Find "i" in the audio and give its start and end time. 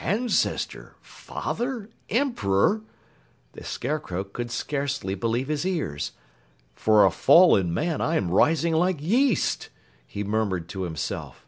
8.00-8.16